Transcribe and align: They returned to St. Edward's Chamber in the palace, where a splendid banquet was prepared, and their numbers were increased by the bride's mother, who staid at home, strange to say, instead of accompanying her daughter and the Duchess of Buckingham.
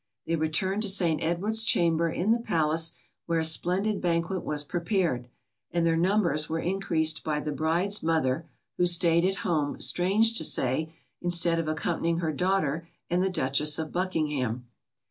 They 0.25 0.35
returned 0.35 0.81
to 0.81 0.89
St. 0.89 1.21
Edward's 1.21 1.63
Chamber 1.63 2.09
in 2.09 2.31
the 2.31 2.39
palace, 2.39 2.93
where 3.27 3.37
a 3.37 3.45
splendid 3.45 4.01
banquet 4.01 4.43
was 4.43 4.63
prepared, 4.63 5.27
and 5.69 5.85
their 5.85 5.95
numbers 5.95 6.49
were 6.49 6.57
increased 6.57 7.23
by 7.23 7.39
the 7.39 7.51
bride's 7.51 8.01
mother, 8.01 8.47
who 8.77 8.87
staid 8.87 9.23
at 9.25 9.35
home, 9.45 9.79
strange 9.79 10.33
to 10.39 10.43
say, 10.43 10.91
instead 11.21 11.59
of 11.59 11.67
accompanying 11.67 12.17
her 12.17 12.31
daughter 12.33 12.87
and 13.11 13.21
the 13.21 13.29
Duchess 13.29 13.77
of 13.77 13.91
Buckingham. 13.91 14.65